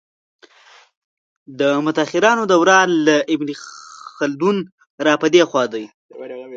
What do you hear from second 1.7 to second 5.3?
متاخرانو دوران له ابن خلدون را په